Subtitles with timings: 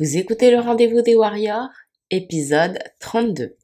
[0.00, 1.70] Vous écoutez le rendez-vous des Warriors,
[2.10, 3.54] épisode 32.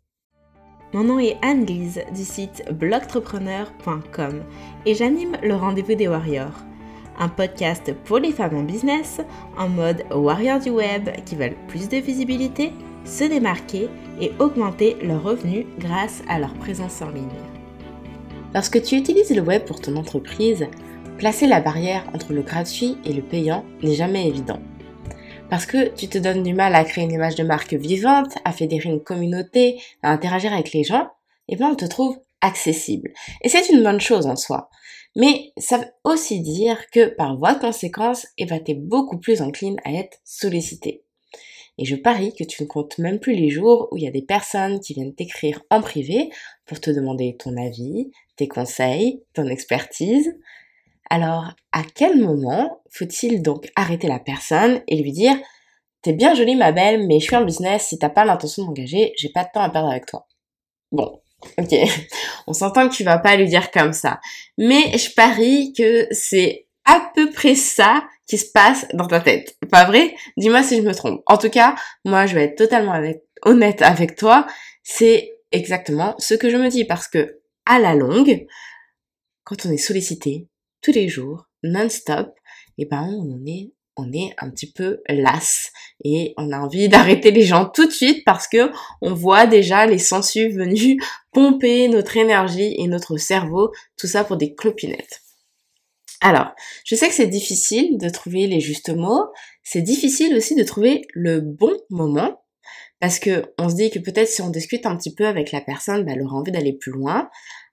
[0.92, 4.45] Mon nom est Anne-Lise du site blogtrepreneur.com
[4.87, 6.64] et j'anime le rendez-vous des Warriors,
[7.19, 9.21] un podcast pour les femmes en business
[9.58, 12.71] en mode warrior du web qui veulent plus de visibilité,
[13.05, 13.89] se démarquer
[14.21, 17.27] et augmenter leurs revenus grâce à leur présence en ligne.
[18.55, 20.69] Lorsque tu utilises le web pour ton entreprise,
[21.19, 24.61] placer la barrière entre le gratuit et le payant n'est jamais évident
[25.51, 28.52] parce que tu te donnes du mal à créer une image de marque vivante, à
[28.52, 31.11] fédérer une communauté, à interagir avec les gens,
[31.48, 33.12] et eh bien on te trouve accessible.
[33.43, 34.71] Et c'est une bonne chose en soi.
[35.16, 39.19] Mais ça veut aussi dire que par voie de conséquence, eh ben, tu es beaucoup
[39.19, 41.02] plus encline à être sollicité.
[41.79, 44.12] Et je parie que tu ne comptes même plus les jours où il y a
[44.12, 46.30] des personnes qui viennent t'écrire en privé
[46.66, 50.32] pour te demander ton avis, tes conseils, ton expertise,
[51.10, 55.37] alors, à quel moment faut-il donc arrêter la personne et lui dire
[56.02, 58.68] T'es bien jolie ma belle, mais je suis en business, si t'as pas l'intention de
[58.68, 60.26] m'engager, j'ai pas de temps à perdre avec toi.
[60.93, 61.20] Bon,
[61.59, 61.74] ok,
[62.46, 64.20] on s'entend que tu vas pas lui dire comme ça.
[64.56, 69.56] Mais je parie que c'est à peu près ça qui se passe dans ta tête.
[69.70, 70.14] Pas vrai?
[70.36, 71.22] Dis-moi si je me trompe.
[71.26, 72.98] En tout cas, moi je vais être totalement
[73.42, 74.46] honnête avec toi.
[74.82, 78.46] C'est exactement ce que je me dis parce que à la longue,
[79.44, 80.48] quand on est sollicité,
[80.82, 82.32] tous les jours, non-stop,
[82.78, 85.72] et ben on est on est un petit peu las.
[86.04, 88.70] Et on a envie d'arrêter les gens tout de suite parce que
[89.02, 94.36] on voit déjà les sensus venus pomper notre énergie et notre cerveau, tout ça pour
[94.36, 95.20] des clopinettes.
[96.22, 96.50] Alors,
[96.84, 99.28] je sais que c'est difficile de trouver les justes mots,
[99.62, 102.44] c'est difficile aussi de trouver le bon moment
[103.00, 105.62] parce que on se dit que peut-être si on discute un petit peu avec la
[105.62, 107.30] personne, bah, elle aura envie d'aller plus loin,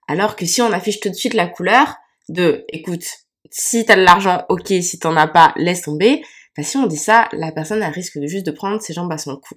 [0.08, 1.98] alors que si on affiche tout de suite la couleur,
[2.30, 3.06] de, écoute,
[3.50, 6.24] si t'as de l'argent, ok, si t'en as pas, laisse tomber.
[6.56, 9.12] Bah, si on dit ça, la personne a risque de juste de prendre ses jambes
[9.12, 9.56] à son cou.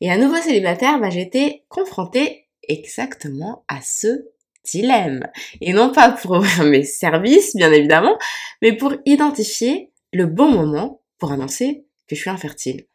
[0.00, 4.26] Et à nouveau célibataire, bah, j'ai été confrontée exactement à ce
[4.64, 5.26] dilemme.
[5.60, 8.18] Et non pas pour ouvrir mes services, bien évidemment,
[8.62, 12.86] mais pour identifier le bon moment pour annoncer que je suis infertile.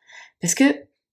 [0.42, 0.64] Parce que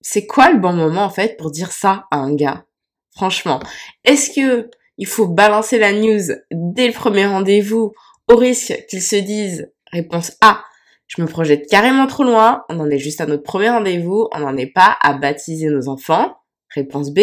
[0.01, 2.65] c'est quoi le bon moment en fait pour dire ça à un gars?
[3.11, 3.61] Franchement,
[4.05, 7.93] est-ce que il faut balancer la news dès le premier rendez-vous
[8.29, 10.63] au risque qu'ils se disent réponse A,
[11.07, 14.41] je me projette carrément trop loin, on en est juste à notre premier rendez-vous, on
[14.41, 16.37] n'en est pas à baptiser nos enfants.
[16.73, 17.21] Réponse B,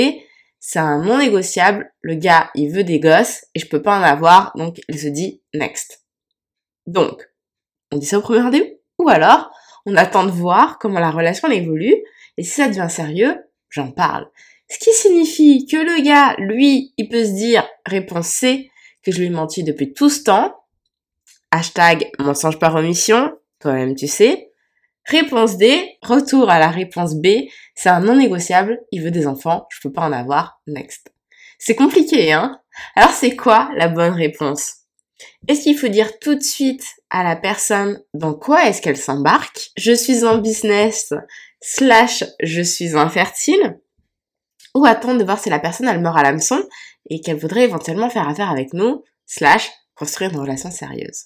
[0.59, 4.03] c'est un non négociable, le gars il veut des gosses et je peux pas en
[4.03, 6.03] avoir, donc il se dit next.
[6.85, 7.29] Donc,
[7.94, 8.73] on dit ça au premier rendez-vous?
[8.99, 9.51] Ou alors,
[9.85, 11.95] on attend de voir comment la relation évolue
[12.38, 13.38] et si ça devient sérieux,
[13.69, 14.29] j'en parle.
[14.69, 18.69] Ce qui signifie que le gars, lui, il peut se dire, réponse C,
[19.03, 20.55] que je lui ai menti depuis tout ce temps.
[21.51, 24.51] Hashtag mensonge par omission, toi-même tu sais.
[25.05, 27.28] Réponse D, retour à la réponse B,
[27.75, 31.13] c'est un non négociable, il veut des enfants, je peux pas en avoir, next.
[31.57, 32.59] C'est compliqué, hein
[32.95, 34.73] Alors c'est quoi la bonne réponse?
[35.47, 39.72] Est-ce qu'il faut dire tout de suite à la personne dans quoi est-ce qu'elle s'embarque?
[39.78, 41.13] Je suis en business
[41.61, 43.79] slash je suis infertile
[44.78, 46.64] ou attendre de voir si la personne elle meurt à l'hameçon
[47.10, 51.26] et qu'elle voudrait éventuellement faire affaire avec nous, slash construire une relation sérieuse.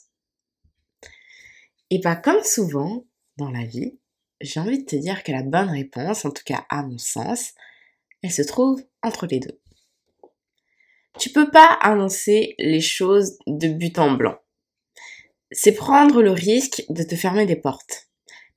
[1.89, 3.05] Et bah, comme souvent
[3.37, 3.99] dans la vie,
[4.39, 7.53] j'ai envie de te dire que la bonne réponse, en tout cas à mon sens,
[8.23, 9.59] elle se trouve entre les deux.
[11.19, 14.37] Tu peux pas annoncer les choses de but en blanc.
[15.51, 18.07] C'est prendre le risque de te fermer des portes.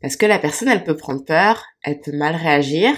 [0.00, 2.94] Parce que la personne, elle peut prendre peur, elle peut mal réagir,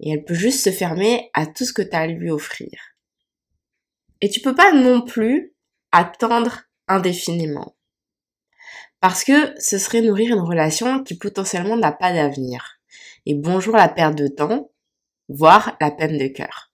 [0.00, 2.70] et elle peut juste se fermer à tout ce que tu as à lui offrir.
[4.20, 5.54] Et tu peux pas non plus
[5.92, 7.74] attendre indéfiniment.
[9.00, 12.80] Parce que ce serait nourrir une relation qui potentiellement n'a pas d'avenir.
[13.26, 14.70] Et bonjour la perte de temps,
[15.28, 16.72] voire la peine de cœur.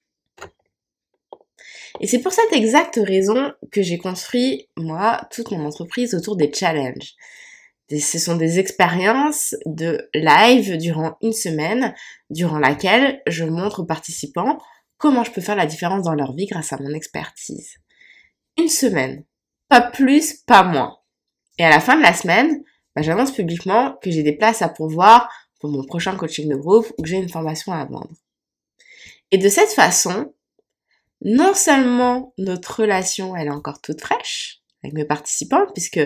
[2.00, 6.52] Et c'est pour cette exacte raison que j'ai construit, moi, toute mon entreprise autour des
[6.52, 7.14] challenges
[7.90, 11.94] ce sont des expériences de live durant une semaine,
[12.30, 14.58] durant laquelle je montre aux participants
[14.96, 17.74] comment je peux faire la différence dans leur vie grâce à mon expertise.
[18.56, 19.24] Une semaine.
[19.68, 20.98] Pas plus, pas moins.
[21.58, 22.62] Et à la fin de la semaine,
[22.94, 25.28] bah, j'annonce publiquement que j'ai des places à pourvoir
[25.60, 28.14] pour mon prochain coaching de groupe ou que j'ai une formation à vendre.
[29.30, 30.32] Et de cette façon,
[31.22, 36.00] non seulement notre relation, elle est encore toute fraîche avec mes participants, puisque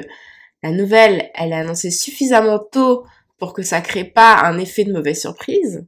[0.63, 3.07] la nouvelle, elle est annoncée suffisamment tôt
[3.39, 5.87] pour que ça crée pas un effet de mauvaise surprise.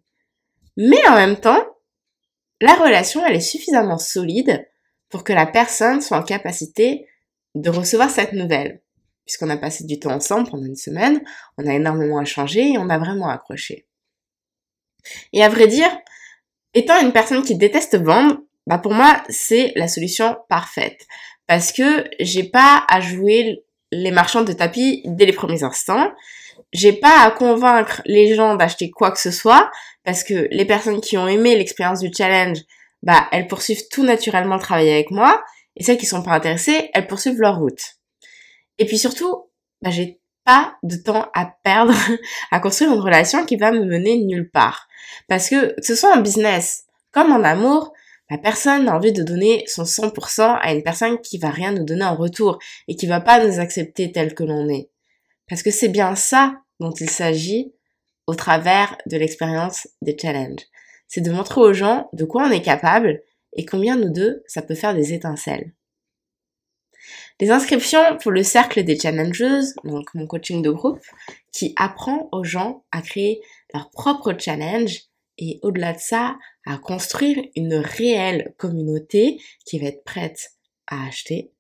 [0.77, 1.65] Mais en même temps,
[2.61, 4.67] la relation, elle est suffisamment solide
[5.09, 7.07] pour que la personne soit en capacité
[7.55, 8.81] de recevoir cette nouvelle.
[9.25, 11.23] Puisqu'on a passé du temps ensemble pendant une semaine,
[11.59, 13.87] on a énormément échangé et on a vraiment accroché.
[15.33, 15.91] Et à vrai dire,
[16.75, 21.07] étant une personne qui déteste vendre, bah pour moi, c'est la solution parfaite.
[21.47, 26.11] Parce que j'ai pas à jouer les marchands de tapis dès les premiers instants.
[26.73, 29.71] J'ai pas à convaincre les gens d'acheter quoi que ce soit
[30.05, 32.59] parce que les personnes qui ont aimé l'expérience du challenge,
[33.03, 35.43] bah elles poursuivent tout naturellement le travail avec moi
[35.77, 37.97] et celles qui sont pas intéressées, elles poursuivent leur route.
[38.79, 39.51] Et puis surtout,
[39.83, 41.95] bah j'ai pas de temps à perdre
[42.51, 44.89] à construire une relation qui va me mener nulle part.
[45.29, 47.93] Parce que que ce soit en business comme en amour,
[48.31, 51.85] la personne a envie de donner son 100% à une personne qui va rien nous
[51.85, 54.89] donner en retour et qui va pas nous accepter tel que l'on est.
[55.49, 57.75] Parce que c'est bien ça dont il s'agit
[58.29, 60.63] au travers de l'expérience des challenges.
[61.09, 63.21] C'est de montrer aux gens de quoi on est capable
[63.57, 65.73] et combien nous deux, ça peut faire des étincelles.
[67.41, 71.01] Les inscriptions pour le cercle des challengeuses, donc mon coaching de groupe,
[71.53, 73.41] qui apprend aux gens à créer
[73.75, 75.01] leur propre challenge
[75.39, 76.37] et au-delà de ça,
[76.67, 80.53] à construire une réelle communauté qui va être prête
[80.87, 81.53] à acheter,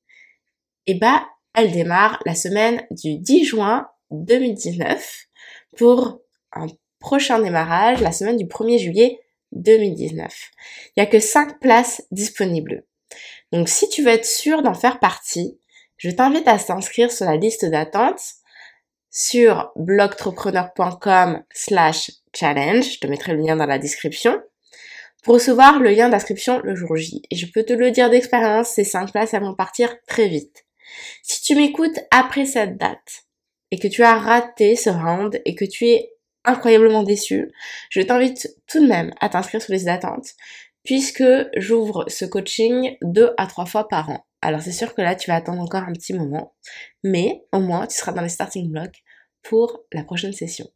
[0.87, 5.27] et bah, elle démarre la semaine du 10 juin 2019
[5.77, 6.21] pour
[6.53, 6.67] un
[6.99, 9.21] prochain démarrage la semaine du 1er juillet
[9.53, 10.51] 2019.
[10.89, 12.85] Il n'y a que 5 places disponibles.
[13.53, 15.59] Donc si tu veux être sûr d'en faire partie,
[15.97, 18.21] je t'invite à t'inscrire sur la liste d'attente
[19.11, 22.95] sur blogtrepreneur.com slash challenge.
[22.95, 24.41] Je te mettrai le lien dans la description
[25.23, 27.23] pour recevoir le lien d'inscription le jour J.
[27.31, 30.67] Et je peux te le dire d'expérience, ces 5 places elles vont partir très vite.
[31.23, 33.25] Si tu m'écoutes après cette date
[33.71, 36.13] et que tu as raté ce round et que tu es
[36.45, 37.53] incroyablement déçu,
[37.91, 40.35] je t'invite tout de même à t'inscrire sur les d'attente
[40.85, 41.25] puisque
[41.57, 44.25] j'ouvre ce coaching deux à trois fois par an.
[44.43, 46.55] Alors c'est sûr que là tu vas attendre encore un petit moment,
[47.05, 49.03] mais au moins tu seras dans les starting blocks
[49.43, 50.71] pour la prochaine session.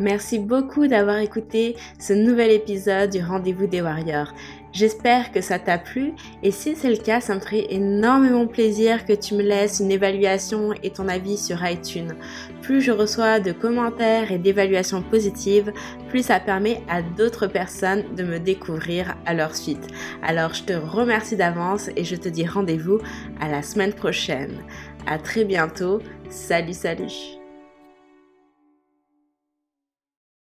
[0.00, 4.32] Merci beaucoup d'avoir écouté ce nouvel épisode du Rendez-vous des Warriors.
[4.72, 9.06] J'espère que ça t'a plu et si c'est le cas, ça me ferait énormément plaisir
[9.06, 12.16] que tu me laisses une évaluation et ton avis sur iTunes.
[12.60, 15.72] Plus je reçois de commentaires et d'évaluations positives,
[16.08, 19.86] plus ça permet à d'autres personnes de me découvrir à leur suite.
[20.24, 22.98] Alors je te remercie d'avance et je te dis rendez-vous
[23.40, 24.58] à la semaine prochaine.
[25.06, 26.00] À très bientôt.
[26.30, 27.43] Salut salut